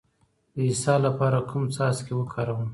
[0.55, 2.69] د اسهال لپاره کوم څاڅکي وکاروم؟